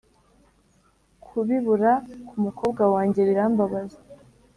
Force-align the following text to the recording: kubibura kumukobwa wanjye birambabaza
kubibura 1.23 1.91
kumukobwa 2.27 2.83
wanjye 2.93 3.21
birambabaza 3.29 3.97